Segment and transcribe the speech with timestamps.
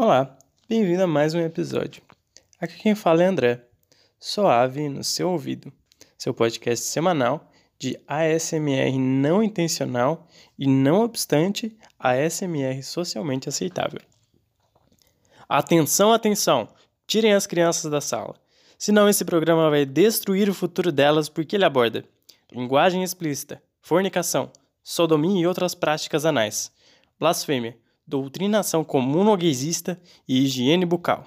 [0.00, 0.38] Olá,
[0.68, 2.00] bem-vindo a mais um episódio.
[2.60, 3.64] Aqui quem fala é André,
[4.16, 5.72] Suave no seu ouvido,
[6.16, 14.00] seu podcast semanal de ASMR não intencional e, não obstante, ASMR socialmente aceitável.
[15.48, 16.68] Atenção, atenção!
[17.04, 18.36] Tirem as crianças da sala,
[18.78, 22.04] senão esse programa vai destruir o futuro delas porque ele aborda
[22.52, 26.70] linguagem explícita, fornicação, sodomia e outras práticas anais,
[27.18, 27.76] blasfêmia,
[28.08, 31.26] doutrinação comunoguesista e higiene bucal.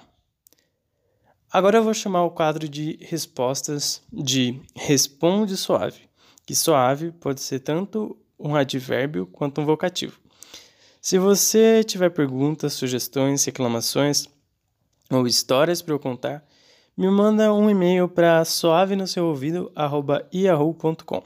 [1.50, 6.08] Agora eu vou chamar o quadro de respostas de responde suave,
[6.44, 10.18] que suave pode ser tanto um advérbio quanto um vocativo.
[11.00, 14.26] Se você tiver perguntas, sugestões, reclamações
[15.08, 16.44] ou histórias para eu contar,
[16.96, 21.22] me manda um e-mail para suave no seu ouvido@yahoo.com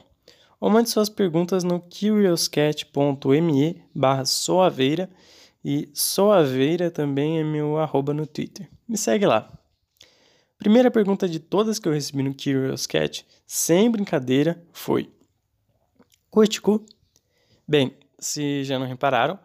[0.59, 5.09] ou mande suas perguntas no curiouscat.me barra soaveira
[5.69, 8.69] e soaveira também é meu arroba no Twitter.
[8.87, 9.51] Me segue lá.
[10.57, 15.11] Primeira pergunta de todas que eu recebi no Curious Cat, sem brincadeira, foi:
[16.29, 16.85] Curte cu?
[17.67, 19.37] Bem, se já não repararam,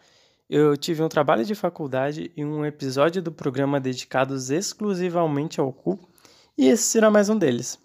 [0.48, 5.98] eu tive um trabalho de faculdade e um episódio do programa dedicados exclusivamente ao cu,
[6.56, 7.80] e esse será mais um deles.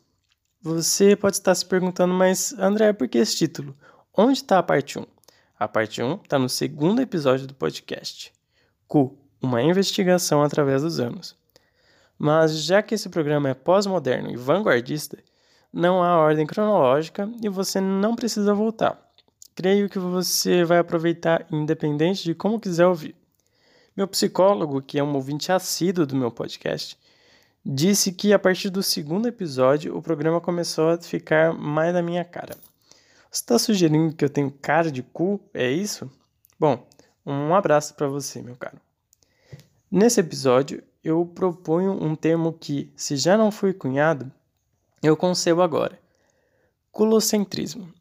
[0.61, 3.75] Você pode estar se perguntando, mas André, por que esse título?
[4.15, 5.16] Onde está a parte 1?
[5.59, 8.31] A parte 1 está no segundo episódio do podcast.
[8.87, 11.35] Cu, uma investigação através dos anos.
[12.15, 15.17] Mas já que esse programa é pós-moderno e vanguardista,
[15.73, 19.01] não há ordem cronológica e você não precisa voltar.
[19.55, 23.15] Creio que você vai aproveitar independente de como quiser ouvir.
[23.95, 26.95] Meu psicólogo, que é um ouvinte assíduo do meu podcast,
[27.65, 32.23] disse que a partir do segundo episódio o programa começou a ficar mais na minha
[32.23, 32.55] cara.
[33.37, 35.39] Está sugerindo que eu tenho cara de cu?
[35.53, 36.09] É isso?
[36.59, 36.83] Bom,
[37.23, 38.81] um abraço para você, meu caro.
[39.91, 44.31] Nesse episódio, eu proponho um termo que, se já não foi cunhado,
[45.03, 45.99] eu concebo agora:
[46.91, 47.93] culocentrismo.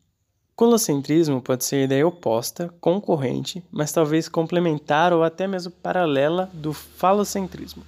[0.56, 7.84] Culocentrismo pode ser ideia oposta, concorrente, mas talvez complementar ou até mesmo paralela do falocentrismo.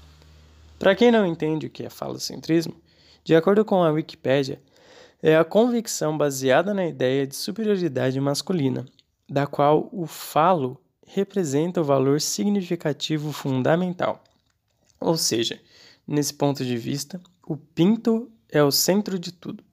[0.79, 2.77] Para quem não entende o que é falocentrismo,
[3.25, 4.61] de acordo com a Wikipédia,
[5.23, 8.87] é a convicção baseada na ideia de superioridade masculina,
[9.29, 14.23] da qual o falo representa o valor significativo fundamental.
[15.01, 15.61] Ou seja,
[16.07, 19.65] nesse ponto de vista, o pinto é o centro de tudo.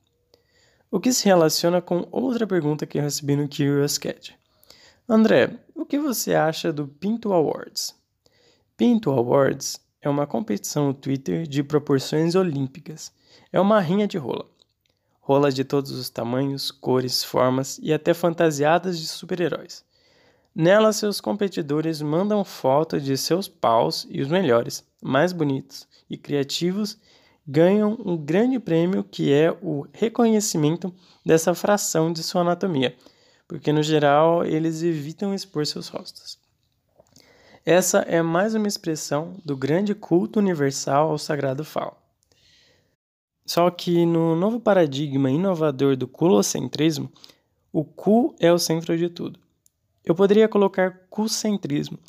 [0.90, 4.36] O que se relaciona com outra pergunta que eu recebi no Curious Cat.
[5.08, 7.94] André, o que você acha do Pinto Awards?
[8.78, 13.12] Pinto Awards é uma competição no Twitter de proporções olímpicas.
[13.52, 14.55] É uma rinha de rola.
[15.28, 19.84] Rolas de todos os tamanhos, cores, formas e até fantasiadas de super-heróis.
[20.54, 27.00] Nela, seus competidores mandam foto de seus paus e os melhores, mais bonitos e criativos
[27.48, 30.94] ganham um grande prêmio que é o reconhecimento
[31.26, 32.96] dessa fração de sua anatomia,
[33.48, 36.38] porque no geral eles evitam expor seus rostos.
[37.66, 42.05] Essa é mais uma expressão do grande culto universal ao sagrado falo.
[43.46, 47.12] Só que no novo paradigma inovador do culocentrismo,
[47.72, 49.40] o cu é o centro de tudo.
[50.04, 52.00] Eu poderia colocar cucentrismo,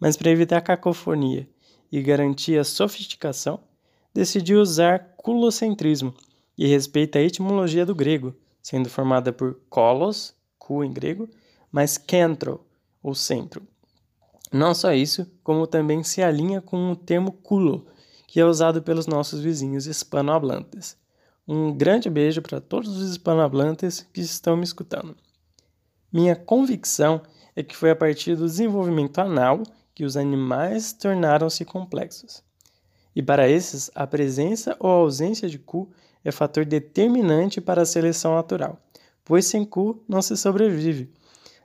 [0.00, 1.48] mas para evitar cacofonia
[1.92, 3.60] e garantir a sofisticação,
[4.14, 6.14] decidi usar culocentrismo
[6.56, 11.28] e respeita a etimologia do grego, sendo formada por kolos, cu em grego,
[11.70, 12.64] mais kentro,
[13.02, 13.62] ou centro.
[14.52, 17.86] Não só isso, como também se alinha com o termo culo,
[18.26, 20.96] que é usado pelos nossos vizinhos hispanohablantes.
[21.46, 25.16] Um grande beijo para todos os hispanohablantes que estão me escutando.
[26.12, 27.22] Minha convicção
[27.54, 29.62] é que foi a partir do desenvolvimento anal
[29.94, 32.42] que os animais tornaram-se complexos.
[33.14, 35.90] E para esses, a presença ou ausência de cu
[36.24, 38.78] é fator determinante para a seleção natural,
[39.24, 41.10] pois sem cu não se sobrevive.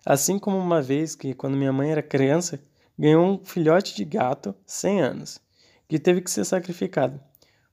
[0.06, 2.60] Assim como uma vez que, quando minha mãe era criança,
[2.98, 5.40] ganhou um filhote de gato, 100 anos,
[5.92, 7.20] que teve que ser sacrificado,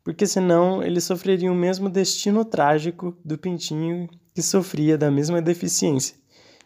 [0.03, 6.17] porque senão ele sofreria o mesmo destino trágico do pintinho que sofria da mesma deficiência,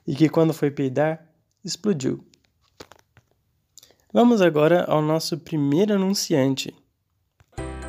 [0.07, 1.29] e que quando foi peidar,
[1.63, 2.25] explodiu.
[4.11, 6.75] Vamos agora ao nosso primeiro anunciante.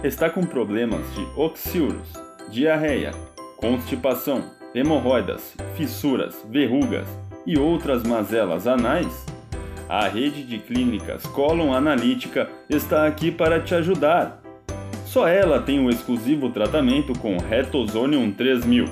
[0.04, 2.10] Está com problemas de oxiuros,
[2.50, 3.12] diarreia,
[3.56, 7.07] constipação, hemorroidas, fissuras, verrugas
[7.48, 9.25] e outras mazelas anais?
[9.89, 14.41] A rede de clínicas Colon Analítica está aqui para te ajudar.
[15.06, 18.85] Só ela tem o exclusivo tratamento com Retozonium 3000.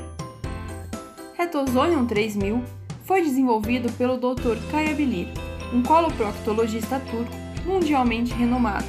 [1.37, 2.63] Retozonium 3000
[3.05, 4.57] foi desenvolvido pelo Dr.
[4.69, 5.27] Kaya Bilir,
[5.73, 7.31] um coloproctologista turco
[7.65, 8.85] mundialmente renomado,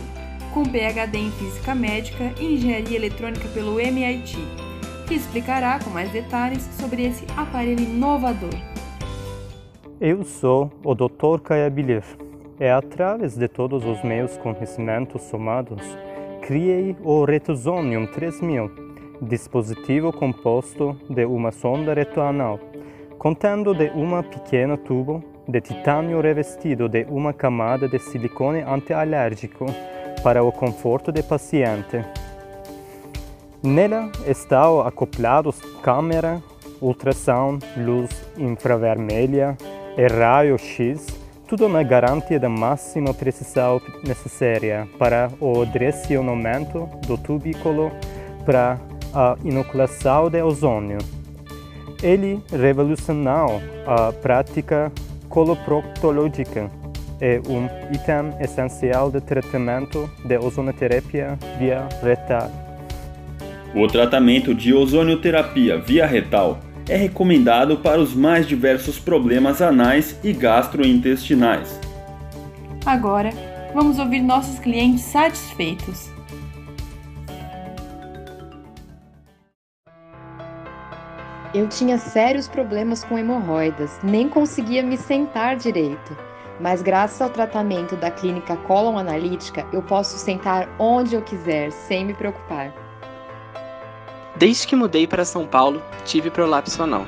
[0.52, 4.37] com PhD em Física Médica e Engenharia Eletrônica pelo MIT,
[5.06, 8.71] que explicará com mais detalhes sobre esse aparelho inovador.
[10.04, 11.40] Eu sou o Dr.
[11.44, 12.02] Caia Bilir
[12.58, 15.81] e, através de todos os meus conhecimentos somados,
[16.40, 18.69] criei o Retosonium 3000,
[19.22, 22.58] dispositivo composto de uma sonda retroanal,
[23.16, 29.66] contendo de uma pequena tubo de titânio revestido de uma camada de silicone antialérgico
[30.20, 32.05] para o conforto do paciente.
[33.62, 36.43] Nela estão acoplados câmera,
[36.81, 39.56] ultrassom, luz infravermelha
[39.96, 41.06] e raio-x,
[41.46, 47.92] tudo na garantia da máxima precisão necessária para o direcionamento do tubículo
[48.44, 48.78] para
[49.14, 50.98] a inoculação de ozônio.
[52.02, 54.90] Ele revolucionou a prática
[55.28, 56.70] coloproctológica
[57.22, 62.50] é um item essencial de tratamento de ozonoterapia via retal.
[63.76, 66.58] O tratamento de ozonioterapia via retal
[66.88, 71.79] é recomendado para os mais diversos problemas anais e gastrointestinais.
[72.84, 73.31] Agora,
[73.73, 76.11] vamos ouvir nossos clientes satisfeitos.
[81.55, 86.17] Eu tinha sérios problemas com hemorroidas, nem conseguia me sentar direito.
[86.58, 92.06] Mas graças ao tratamento da clínica Colon Analítica, eu posso sentar onde eu quiser, sem
[92.06, 92.73] me preocupar.
[94.37, 97.06] Desde que mudei para São Paulo, tive prolapso anal.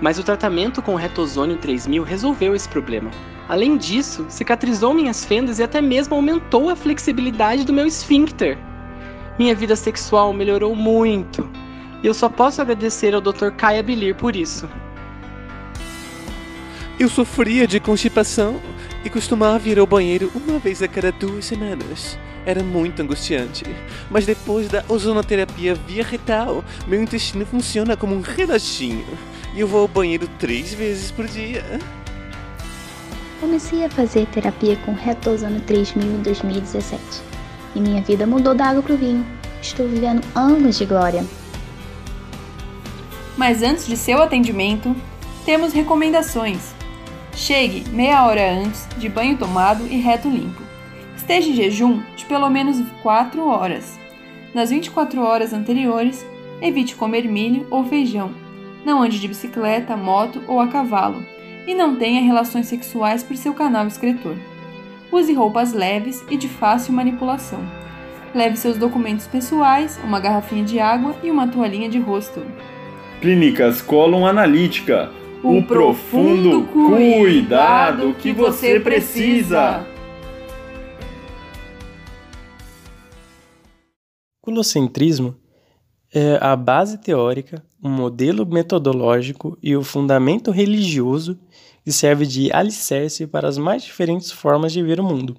[0.00, 3.10] Mas o tratamento com o Retozônio 3000 resolveu esse problema.
[3.48, 8.58] Além disso, cicatrizou minhas fendas e até mesmo aumentou a flexibilidade do meu esfíncter.
[9.38, 11.48] Minha vida sexual melhorou muito.
[12.02, 13.50] E eu só posso agradecer ao Dr.
[13.56, 14.68] Caia Bilir por isso.
[16.98, 18.60] Eu sofria de constipação
[19.04, 22.18] e costumava ir ao banheiro uma vez a cada duas semanas.
[22.44, 23.64] Era muito angustiante,
[24.10, 29.06] mas depois da ozonoterapia via retal, meu intestino funciona como um reloginho
[29.54, 31.64] e eu vou ao banheiro três vezes por dia.
[33.40, 37.00] Comecei a fazer terapia com Retozono 3000 em 2017
[37.74, 39.26] e minha vida mudou da água pro vinho.
[39.60, 41.24] Estou vivendo anos de glória.
[43.36, 44.94] Mas antes de seu atendimento,
[45.44, 46.81] temos recomendações.
[47.34, 50.62] Chegue meia hora antes de banho tomado e reto limpo.
[51.16, 53.98] Esteja em jejum de pelo menos 4 horas.
[54.54, 56.26] Nas 24 horas anteriores,
[56.60, 58.32] evite comer milho ou feijão.
[58.84, 61.24] Não ande de bicicleta, moto ou a cavalo.
[61.66, 64.36] E não tenha relações sexuais por seu canal excretor.
[65.10, 67.60] Use roupas leves e de fácil manipulação.
[68.34, 72.42] Leve seus documentos pessoais, uma garrafinha de água e uma toalhinha de rosto.
[73.20, 75.21] Clínicas Colon Analítica.
[75.44, 79.84] O, profundo cuidado que você precisa.
[84.40, 85.34] Culocentrismo
[86.14, 91.36] é a base teórica, um modelo metodológico e o fundamento religioso
[91.84, 95.36] que serve de alicerce para as mais diferentes formas de ver o mundo,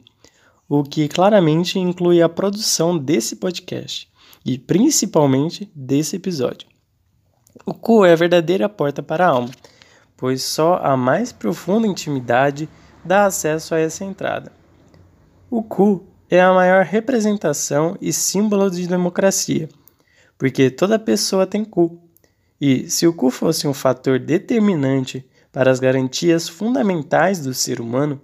[0.67, 4.09] o que claramente inclui a produção desse podcast
[4.45, 6.67] e principalmente desse episódio.
[7.65, 9.51] O cu é a verdadeira porta para a alma,
[10.17, 12.69] pois só a mais profunda intimidade
[13.03, 14.51] dá acesso a essa entrada.
[15.49, 19.69] O cu é a maior representação e símbolo de democracia,
[20.37, 21.99] porque toda pessoa tem cu.
[22.59, 28.19] E se o cu fosse um fator determinante para as garantias fundamentais do ser humano,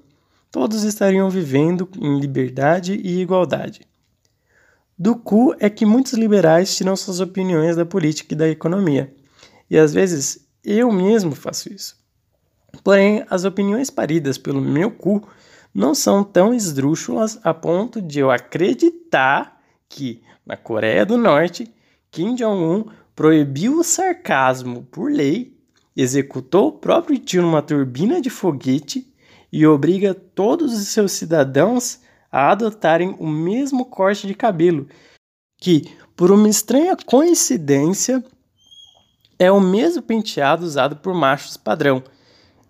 [0.51, 3.81] todos estariam vivendo em liberdade e igualdade.
[4.97, 9.13] Do cu é que muitos liberais tiram suas opiniões da política e da economia.
[9.69, 11.97] E às vezes eu mesmo faço isso.
[12.83, 15.27] Porém, as opiniões paridas pelo meu cu
[15.73, 21.73] não são tão esdrúxulas a ponto de eu acreditar que, na Coreia do Norte,
[22.11, 22.85] Kim Jong-un
[23.15, 25.57] proibiu o sarcasmo por lei,
[25.95, 29.13] executou o próprio tio numa turbina de foguete
[29.51, 31.99] e obriga todos os seus cidadãos
[32.31, 34.87] a adotarem o mesmo corte de cabelo,
[35.59, 38.23] que, por uma estranha coincidência,
[39.39, 42.03] é o mesmo penteado usado por machos padrão.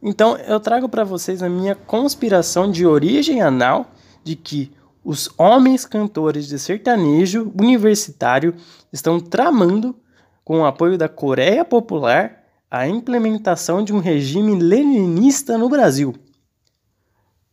[0.01, 3.91] Então eu trago para vocês a minha conspiração de origem anal
[4.23, 4.71] de que
[5.03, 8.53] os homens cantores de sertanejo universitário
[8.93, 9.95] estão tramando,
[10.43, 16.13] com o apoio da Coreia Popular, a implementação de um regime leninista no Brasil.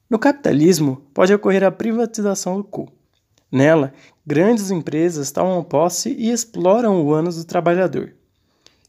[0.08, 2.90] No capitalismo, pode ocorrer a privatização do cu.
[3.50, 3.92] Nela,
[4.26, 8.15] grandes empresas tomam posse e exploram o ânus do trabalhador.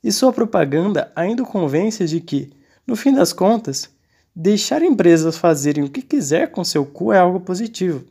[0.08, 2.50] E sua propaganda ainda convence de que,
[2.88, 3.90] no fim das contas,
[4.34, 8.06] deixar empresas fazerem o que quiser com seu cu é algo positivo.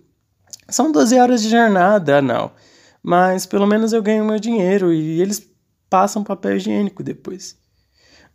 [0.68, 2.50] São 12 horas de jornada, não.
[3.02, 5.48] Mas pelo menos eu ganho meu dinheiro e eles
[5.88, 7.56] passam papel higiênico depois.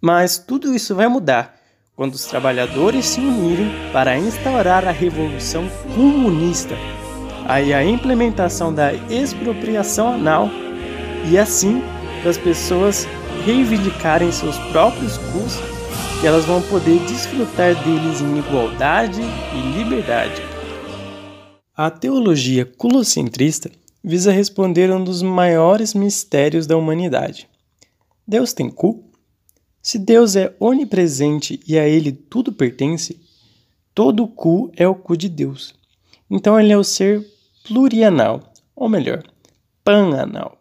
[0.02, 1.56] Mas tudo isso vai mudar
[1.96, 6.74] quando os trabalhadores se unirem para instaurar a revolução comunista,
[7.48, 10.50] aí a implementação da expropriação anal
[11.30, 11.84] e assim
[12.28, 13.08] as pessoas
[13.42, 15.72] reivindicarem seus próprios custos
[16.24, 20.42] e elas vão poder desfrutar deles em igualdade e liberdade.
[21.76, 23.72] A teologia culocentrista
[24.04, 27.50] visa responder um dos maiores mistérios da humanidade.
[28.28, 29.04] Deus tem cu?
[29.82, 33.20] Se Deus é onipresente e a ele tudo pertence,
[33.96, 35.74] todo cu é o cu de Deus.
[36.30, 37.26] Então ele é o ser
[37.68, 39.24] plurianal, ou melhor,
[39.84, 40.61] pananal.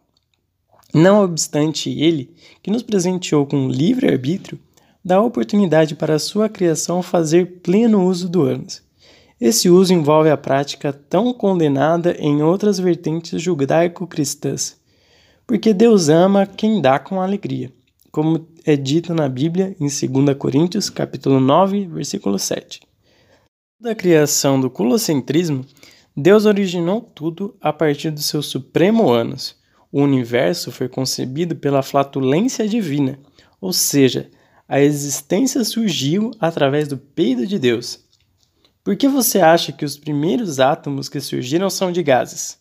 [0.92, 4.58] Não obstante ele, que nos presenteou com livre-arbítrio,
[5.04, 8.82] dá oportunidade para a sua criação fazer pleno uso do ânus.
[9.40, 14.78] Esse uso envolve a prática tão condenada em outras vertentes judaico-cristãs,
[15.46, 17.72] porque Deus ama quem dá com alegria,
[18.12, 22.82] como é dito na Bíblia em 2 Coríntios, capítulo 9, versículo 7.
[23.80, 25.64] Da criação do culocentrismo,
[26.14, 29.56] Deus originou tudo a partir do seu supremo ânus.
[29.92, 33.18] O universo foi concebido pela flatulência divina,
[33.60, 34.30] ou seja,
[34.68, 38.04] a existência surgiu através do peido de Deus.
[38.84, 42.58] Por que você acha que os primeiros átomos que surgiram são de gases?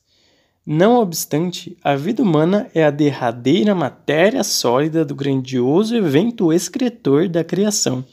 [0.65, 7.43] Não obstante, a vida humana é a derradeira matéria sólida do grandioso evento excretor da
[7.43, 8.05] criação,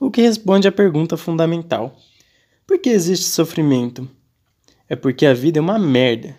[0.00, 1.96] o que responde à pergunta fundamental:
[2.66, 4.08] por que existe sofrimento?
[4.88, 6.36] É porque a vida é uma merda.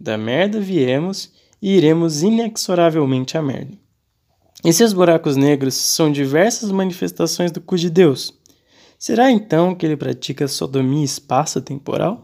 [0.00, 1.32] Da merda viemos
[1.64, 3.72] e iremos inexoravelmente à merda.
[4.62, 8.38] E se os buracos negros são diversas manifestações do cu de Deus,
[8.98, 12.22] será então que ele pratica sodomia espaço-temporal?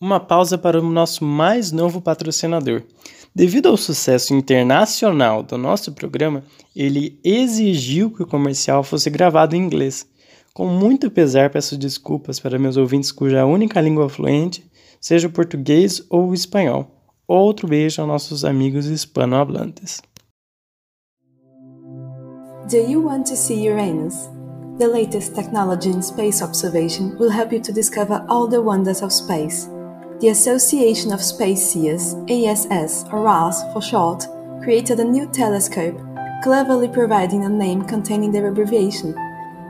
[0.00, 2.82] Uma pausa para o nosso mais novo patrocinador.
[3.36, 9.58] Devido ao sucesso internacional do nosso programa, ele exigiu que o comercial fosse gravado em
[9.58, 10.06] inglês.
[10.54, 14.64] Com muito pesar, peço desculpas para meus ouvintes cuja única língua fluente
[15.00, 16.86] seja o português ou o espanhol.
[17.26, 20.00] Outro beijo aos nossos amigos hispanohablantes.
[22.70, 24.14] Do you want to see Uranus?
[24.78, 29.12] The latest technology in space observation will help you to discover all the wonders of
[29.12, 29.68] space.
[30.24, 34.24] The Association of Space Seers, ASS or RAS for short,
[34.62, 36.00] created a new telescope,
[36.42, 39.12] cleverly providing a name containing the abbreviation.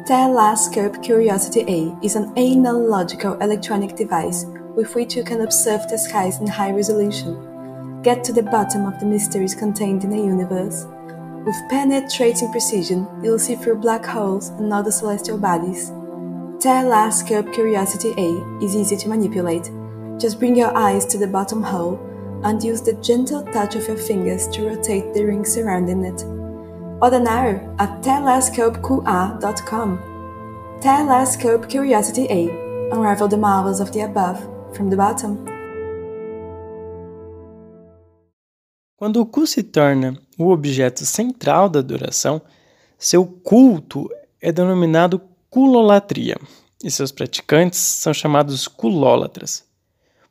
[0.06, 4.44] Telescope Curiosity A is an analogical electronic device
[4.76, 8.00] with which you can observe the skies in high resolution.
[8.02, 10.86] Get to the bottom of the mysteries contained in the universe.
[11.44, 15.90] With penetrating precision, you'll see through black holes and other celestial bodies.
[16.60, 19.68] Telescope Curiosity A is easy to manipulate
[20.18, 21.98] just bring your eyes to the bottom hole
[22.44, 26.24] and use the gentle touch of your fingers to rotate the ring surrounding it.
[27.00, 29.98] Order now at telescopeqa.com.
[30.80, 32.48] Telescope Curiosity A
[32.92, 34.40] unravel the marvels of the above
[34.74, 35.44] from the bottom.
[38.96, 42.40] Quando o cu se torna o objeto central da adoração,
[42.98, 44.08] seu culto
[44.40, 46.36] é denominado culolatria,
[46.82, 49.64] e seus praticantes são chamados culólatras.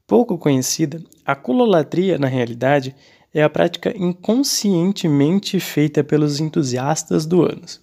[0.06, 2.96] Pouco conhecida, a culolatria, na realidade,
[3.34, 7.82] é a prática inconscientemente feita pelos entusiastas do ânus.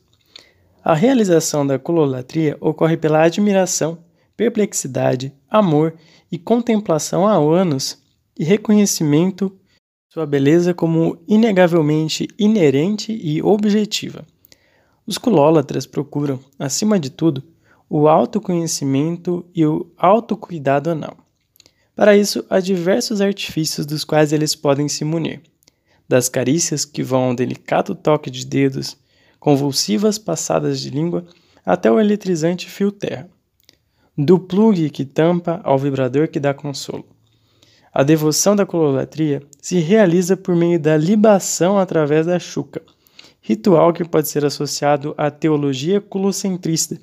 [0.84, 3.98] A realização da culolatria ocorre pela admiração,
[4.36, 5.94] perplexidade, amor
[6.30, 7.98] e contemplação ao ânus
[8.38, 9.54] e reconhecimento
[10.08, 14.24] sua beleza como inegavelmente inerente e objetiva.
[15.06, 17.44] Os culólatras procuram, acima de tudo,
[17.88, 21.16] o autoconhecimento e o autocuidado anal.
[22.00, 25.42] Para isso, há diversos artifícios dos quais eles podem se munir,
[26.08, 28.96] das carícias que vão ao delicado toque de dedos,
[29.38, 31.26] convulsivas passadas de língua,
[31.62, 33.28] até o eletrizante fio terra,
[34.16, 37.04] do plugue que tampa ao vibrador que dá consolo.
[37.92, 42.80] A devoção da cololatria se realiza por meio da libação através da chuca,
[43.42, 46.96] ritual que pode ser associado à teologia culocentrista,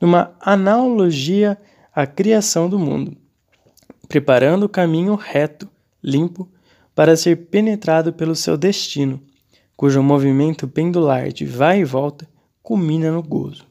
[0.00, 1.56] numa analogia
[1.94, 3.21] à criação do mundo
[4.12, 5.66] preparando o caminho reto,
[6.04, 6.46] limpo,
[6.94, 9.18] para ser penetrado pelo seu destino,
[9.74, 12.28] cujo movimento pendular de vai e volta
[12.62, 13.64] culmina no gozo.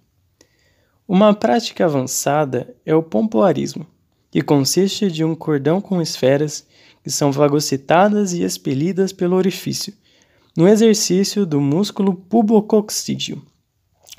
[1.08, 3.86] Uma prática avançada é o pompoarismo,
[4.32, 6.66] que consiste de um cordão com esferas
[7.04, 9.94] que são fagocitadas e expelidas pelo orifício,
[10.58, 13.44] no exercício do músculo pubococcígeo.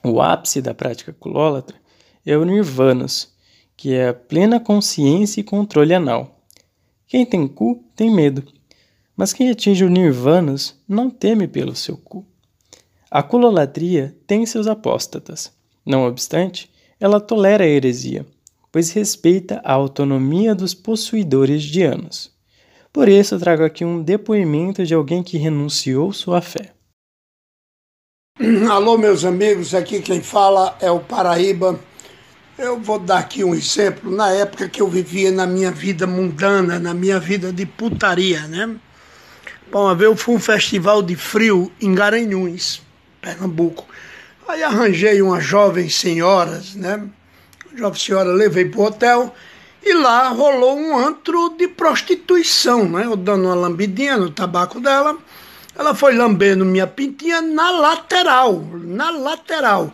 [0.05, 1.77] O ápice da prática culólatra
[2.25, 3.32] é o nirvanas,
[3.77, 6.39] que é a plena consciência e controle anal.
[7.07, 8.43] Quem tem cu tem medo,
[9.17, 12.25] mas quem atinge o nirvanas não teme pelo seu cu.
[13.11, 15.53] A culolatria tem seus apóstatas.
[15.85, 18.25] Não obstante, ela tolera a heresia,
[18.71, 22.33] pois respeita a autonomia dos possuidores de anos.
[22.93, 26.73] Por isso, trago aqui um depoimento de alguém que renunciou sua fé.
[28.71, 31.79] Alô, meus amigos, aqui quem fala é o Paraíba.
[32.59, 34.11] Eu vou dar aqui um exemplo.
[34.15, 38.77] Na época que eu vivia na minha vida mundana, na minha vida de putaria, né?
[39.71, 42.83] Bom, uma vez eu fui um festival de frio em Garanhuns,
[43.23, 43.87] Pernambuco.
[44.47, 47.09] Aí arranjei umas jovens senhoras, né?
[47.75, 49.35] jovem senhora levei pro hotel
[49.83, 53.07] e lá rolou um antro de prostituição, né?
[53.07, 55.17] Eu dando uma lambidinha no tabaco dela.
[55.75, 59.93] Ela foi lambendo minha pintinha na lateral, na lateral.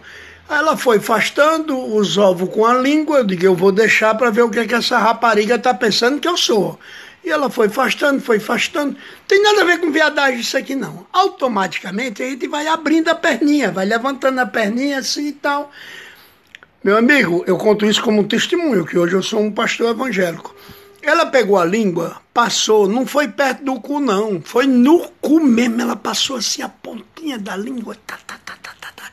[0.49, 3.19] Ela foi afastando os ovos com a língua.
[3.19, 6.21] Eu digo, eu vou deixar para ver o que, é que essa rapariga tá pensando
[6.21, 6.78] que eu sou.
[7.23, 8.97] E ela foi afastando, foi afastando.
[9.26, 11.07] Tem nada a ver com viadagem isso aqui, não.
[11.12, 15.71] Automaticamente a gente vai abrindo a perninha, vai levantando a perninha assim e tal.
[16.83, 20.55] Meu amigo, eu conto isso como um testemunho, que hoje eu sou um pastor evangélico.
[21.02, 24.40] Ela pegou a língua, passou, não foi perto do cu, não.
[24.40, 25.83] Foi no cu mesmo.
[25.83, 27.97] Ela passou assim a pontinha da língua.
[28.07, 29.05] Tá, tá, tá, tá, tá, tá.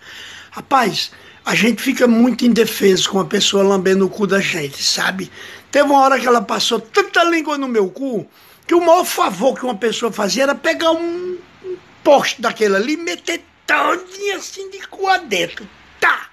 [0.52, 1.12] Rapaz,
[1.46, 5.32] a gente fica muito indefeso com a pessoa lambendo o cu da gente, sabe?
[5.70, 8.28] Teve uma hora que ela passou tanta língua no meu cu
[8.66, 12.94] que o maior favor que uma pessoa fazia era pegar um, um poste daquele ali
[12.94, 15.70] e meter todinho assim de cu adentro.
[16.00, 16.30] Tá!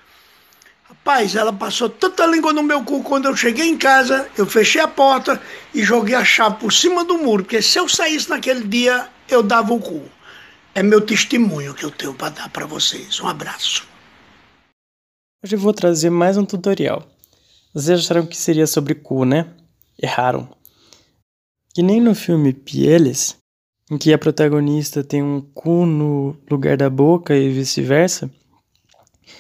[0.85, 4.81] Rapaz, ela passou tanta língua no meu cu quando eu cheguei em casa, eu fechei
[4.81, 5.43] a porta
[5.75, 9.43] e joguei a chave por cima do muro, porque se eu saísse naquele dia, eu
[9.43, 10.09] dava o cu.
[10.75, 13.21] É meu testemunho que eu tenho para dar para vocês.
[13.21, 13.92] Um abraço.
[15.45, 17.03] Hoje eu vou trazer mais um tutorial.
[17.75, 19.49] Vocês acharam que seria sobre cu, né?
[20.01, 20.49] Erraram.
[21.75, 23.37] Que nem no filme Pieles,
[23.91, 28.31] em que a protagonista tem um cu no lugar da boca e vice-versa,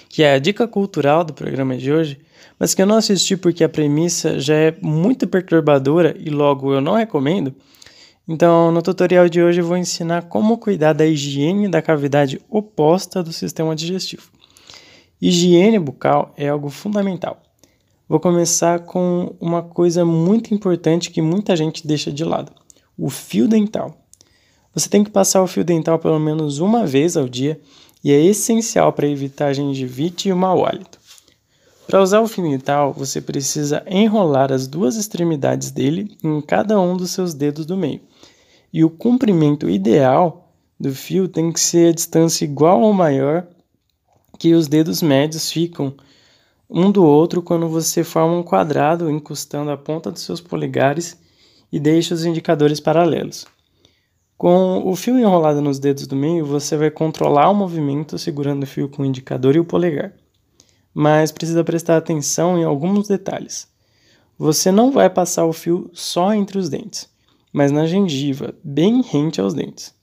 [0.08, 2.20] que é a dica cultural do programa de hoje,
[2.58, 6.80] mas que eu não assisti porque a premissa já é muito perturbadora e logo eu
[6.80, 7.54] não recomendo.
[8.26, 13.22] Então, no tutorial de hoje eu vou ensinar como cuidar da higiene da cavidade oposta
[13.22, 14.31] do sistema digestivo.
[15.24, 17.40] Higiene bucal é algo fundamental.
[18.08, 22.50] Vou começar com uma coisa muito importante que muita gente deixa de lado:
[22.98, 23.96] o fio dental.
[24.74, 27.60] Você tem que passar o fio dental pelo menos uma vez ao dia
[28.02, 30.98] e é essencial para evitar gengivite e o mau hálito.
[31.86, 36.96] Para usar o fio dental, você precisa enrolar as duas extremidades dele em cada um
[36.96, 38.00] dos seus dedos do meio.
[38.72, 43.46] E o comprimento ideal do fio tem que ser a distância igual ou maior
[44.42, 45.94] que os dedos médios ficam
[46.68, 51.16] um do outro quando você forma um quadrado encostando a ponta dos seus polegares
[51.70, 53.46] e deixa os indicadores paralelos.
[54.36, 58.66] Com o fio enrolado nos dedos do meio, você vai controlar o movimento segurando o
[58.66, 60.12] fio com o indicador e o polegar.
[60.92, 63.68] Mas precisa prestar atenção em alguns detalhes.
[64.36, 67.08] Você não vai passar o fio só entre os dentes,
[67.52, 69.94] mas na gengiva, bem rente aos dentes.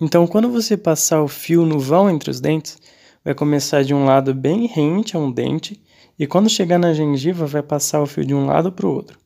[0.00, 2.78] Então, quando você passar o fio no vão entre os dentes,
[3.24, 5.82] vai começar de um lado bem rente a um dente
[6.18, 9.18] e quando chegar na gengiva vai passar o fio de um lado para o outro.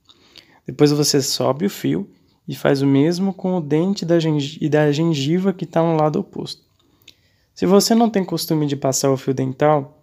[0.67, 2.09] Depois você sobe o fio
[2.47, 4.17] e faz o mesmo com o dente da
[4.61, 6.63] e da gengiva que está no lado oposto.
[7.55, 10.03] Se você não tem costume de passar o fio dental,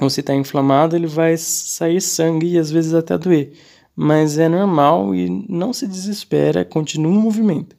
[0.00, 3.52] ou se está inflamado, ele vai sair sangue e às vezes até doer,
[3.94, 7.76] mas é normal e não se desespera, continua o movimento.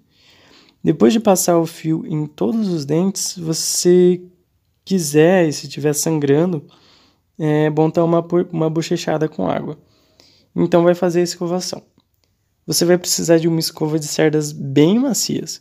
[0.84, 4.22] Depois de passar o fio em todos os dentes, você
[4.90, 6.66] quiser e se estiver sangrando,
[7.38, 9.78] é bom dar uma, uma bochechada com água.
[10.56, 11.82] Então vai fazer a escovação
[12.70, 15.60] você vai precisar de uma escova de cerdas bem macias.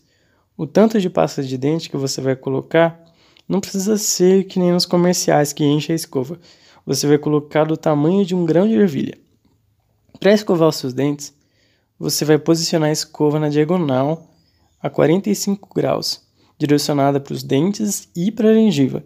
[0.55, 3.03] O tanto de pasta de dente que você vai colocar
[3.49, 6.39] não precisa ser que nem nos comerciais que enche a escova.
[6.85, 9.17] Você vai colocar do tamanho de um grão de ervilha.
[10.21, 11.33] Para escovar os seus dentes,
[11.99, 14.29] você vai posicionar a escova na diagonal
[14.79, 16.21] a 45 graus,
[16.59, 19.05] direcionada para os dentes e para a gengiva.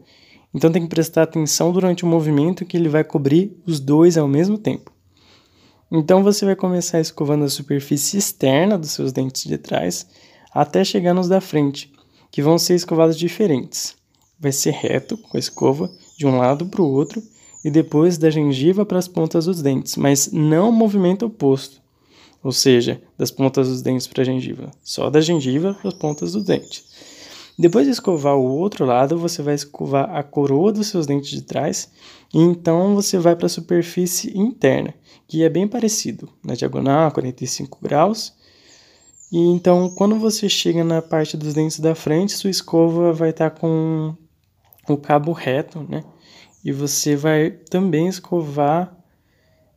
[0.54, 4.26] Então tem que prestar atenção durante o movimento que ele vai cobrir os dois ao
[4.28, 4.92] mesmo tempo.
[5.90, 10.06] Então você vai começar escovando a superfície externa dos seus dentes de trás
[10.52, 11.92] até chegar nos da frente,
[12.30, 13.94] que vão ser escovados diferentes.
[14.40, 17.22] Vai ser reto com a escova de um lado para o outro
[17.64, 21.80] e depois da gengiva para as pontas dos dentes, mas não movimento oposto.
[22.42, 26.32] ou seja, das pontas dos dentes para a gengiva, só da gengiva para as pontas
[26.32, 26.91] dos dentes.
[27.58, 31.42] Depois de escovar o outro lado, você vai escovar a coroa dos seus dentes de
[31.42, 31.90] trás
[32.32, 34.94] e então você vai para a superfície interna,
[35.28, 38.34] que é bem parecido, na diagonal, 45 graus.
[39.30, 43.50] E então, quando você chega na parte dos dentes da frente, sua escova vai estar
[43.50, 44.14] tá com
[44.88, 46.04] o cabo reto, né?
[46.64, 48.96] E você vai também escovar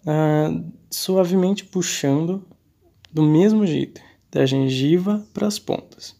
[0.05, 0.49] ah,
[0.89, 2.45] suavemente puxando
[3.11, 6.15] do mesmo jeito, da gengiva para as pontas.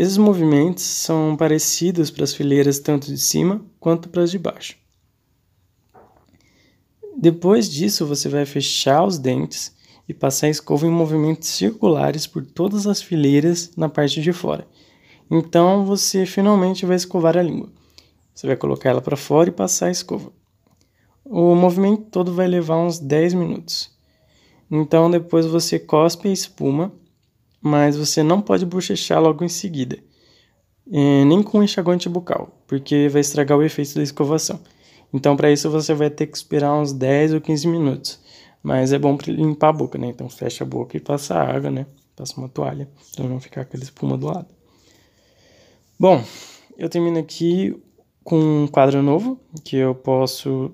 [0.00, 4.78] Esses movimentos são parecidos para as fileiras tanto de cima quanto para as de baixo.
[7.18, 9.76] Depois disso, você vai fechar os dentes
[10.08, 14.66] e passar a escova em movimentos circulares por todas as fileiras na parte de fora.
[15.30, 17.70] Então, você finalmente vai escovar a língua.
[18.34, 20.32] Você vai colocar ela para fora e passar a escova.
[21.22, 23.94] O movimento todo vai levar uns 10 minutos.
[24.70, 26.90] Então, depois você cospe a espuma
[27.60, 29.98] mas você não pode bochechar logo em seguida,
[30.86, 34.60] nem com enxaguante bucal, porque vai estragar o efeito da escovação.
[35.12, 38.20] Então, para isso, você vai ter que esperar uns 10 ou 15 minutos.
[38.62, 40.06] Mas é bom para limpar a boca, né?
[40.08, 41.86] Então, fecha a boca e passa água, né?
[42.14, 44.46] Passa uma toalha, para não ficar aquela espuma do lado.
[45.98, 46.22] Bom,
[46.78, 47.74] eu termino aqui
[48.22, 50.72] com um quadro novo, que eu posso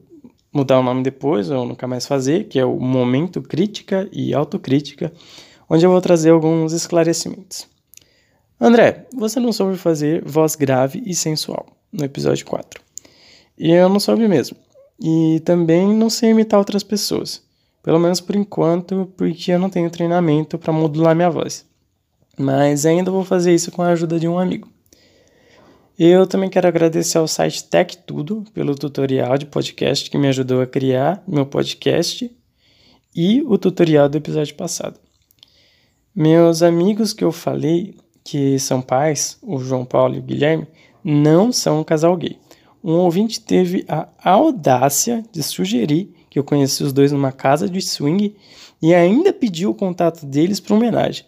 [0.53, 5.12] mudar o nome depois ou nunca mais fazer, que é o Momento Crítica e Autocrítica
[5.68, 7.68] onde eu vou trazer alguns esclarecimentos.
[8.61, 12.81] André, você não soube fazer voz grave e sensual no episódio 4.
[13.59, 14.57] E eu não soube mesmo.
[15.00, 17.42] E também não sei imitar outras pessoas.
[17.83, 21.64] Pelo menos por enquanto, porque eu não tenho treinamento para modular minha voz.
[22.38, 24.68] Mas ainda vou fazer isso com a ajuda de um amigo.
[25.98, 30.61] Eu também quero agradecer ao site Tech Tudo pelo tutorial de podcast que me ajudou
[30.61, 32.31] a criar meu podcast
[33.14, 35.06] e o tutorial do episódio passado.
[36.18, 40.66] Meus amigos que eu falei que são pais, o João Paulo e o Guilherme,
[41.05, 42.38] não são um casal gay.
[42.83, 47.83] Um ouvinte teve a audácia de sugerir que eu conheci os dois numa casa de
[47.83, 48.35] swing
[48.81, 51.26] e ainda pediu o contato deles para homenagem.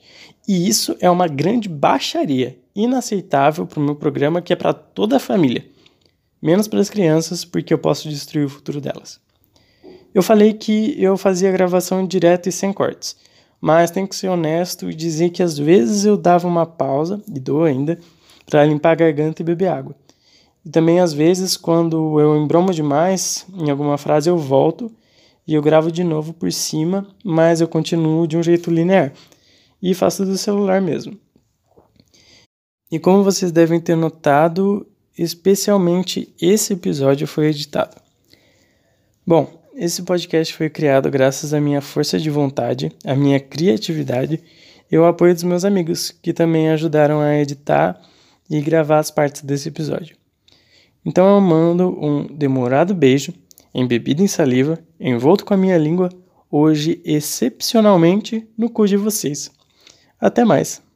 [0.48, 5.16] E isso é uma grande baixaria, inaceitável para o meu programa que é para toda
[5.16, 5.66] a família,
[6.40, 9.20] menos para as crianças, porque eu posso destruir o futuro delas.
[10.14, 13.27] Eu falei que eu fazia gravação direto e sem cortes
[13.60, 17.40] mas tenho que ser honesto e dizer que às vezes eu dava uma pausa, e
[17.40, 17.98] dou ainda,
[18.46, 19.94] para limpar a garganta e beber água.
[20.64, 24.90] E também às vezes, quando eu embromo demais em alguma frase, eu volto
[25.46, 29.12] e eu gravo de novo por cima, mas eu continuo de um jeito linear
[29.80, 31.18] e faço do celular mesmo.
[32.90, 37.96] E como vocês devem ter notado, especialmente esse episódio foi editado.
[39.26, 44.42] Bom, esse podcast foi criado graças à minha força de vontade, à minha criatividade
[44.90, 48.00] e ao apoio dos meus amigos, que também ajudaram a editar
[48.50, 50.16] e gravar as partes desse episódio.
[51.06, 53.32] Então eu mando um demorado beijo,
[53.72, 56.08] embebido em saliva, envolto com a minha língua,
[56.50, 59.48] hoje excepcionalmente no cu de vocês.
[60.20, 60.87] Até mais!